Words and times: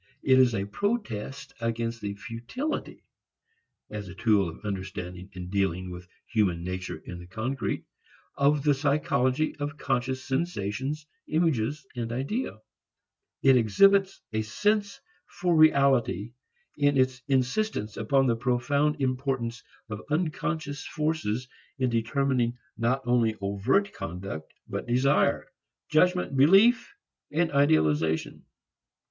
It 0.23 0.39
is 0.39 0.55
a 0.55 0.65
protest 0.65 1.53
against 1.61 2.01
the 2.01 2.15
futility, 2.15 3.03
as 3.91 4.07
a 4.07 4.15
tool 4.15 4.49
of 4.49 4.65
understanding 4.65 5.29
and 5.35 5.51
dealing 5.51 5.91
with 5.91 6.07
human 6.25 6.63
nature 6.63 6.97
in 7.05 7.19
the 7.19 7.27
concrete, 7.27 7.83
of 8.35 8.63
the 8.63 8.73
psychology 8.73 9.55
of 9.57 9.77
conscious 9.77 10.23
sensations, 10.23 11.05
images 11.27 11.85
and 11.95 12.11
ideas. 12.11 12.57
It 13.43 13.57
exhibits 13.57 14.21
a 14.33 14.41
sense 14.41 14.99
for 15.27 15.55
reality 15.55 16.33
in 16.77 16.97
its 16.97 17.21
insistence 17.27 17.95
upon 17.95 18.25
the 18.25 18.35
profound 18.35 18.99
importance 18.99 19.61
of 19.87 20.01
unconscious 20.09 20.83
forces 20.83 21.47
in 21.77 21.91
determining 21.91 22.57
not 22.75 23.03
only 23.05 23.35
overt 23.39 23.93
conduct 23.93 24.51
but 24.67 24.87
desire, 24.87 25.47
judgment, 25.89 26.35
belief, 26.35 26.95
idealization. 27.31 28.45